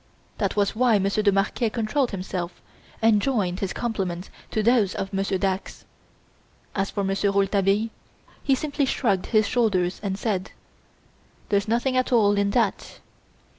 That 0.39 0.55
was 0.55 0.75
why 0.75 0.97
Monsieur 0.97 1.21
de 1.21 1.31
Marquet 1.31 1.69
controlled 1.69 2.09
himself 2.09 2.59
and 3.03 3.21
joined 3.21 3.59
his 3.59 3.71
compliments 3.71 4.31
with 4.55 4.65
those 4.65 4.95
of 4.95 5.13
Monsieur 5.13 5.37
Dax. 5.37 5.85
As 6.73 6.89
for 6.89 7.03
Monsieur 7.03 7.29
Rouletabille, 7.29 7.89
he 8.43 8.55
simply 8.55 8.85
shrugged 8.85 9.27
his 9.27 9.45
shoulders 9.47 9.99
and 10.01 10.17
said: 10.17 10.53
"There's 11.49 11.67
nothing 11.67 11.95
at 11.97 12.11
all 12.11 12.35
in 12.35 12.49
that!" 12.49 12.99